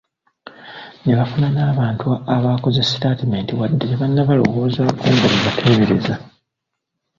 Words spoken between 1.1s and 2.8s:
bafuna n’abantu abaakoze